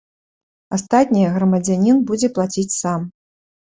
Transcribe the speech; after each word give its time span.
Астатняе 0.77 1.29
грамадзянін 1.37 2.03
будзе 2.11 2.35
плаціць 2.35 2.69
сам. 2.83 3.11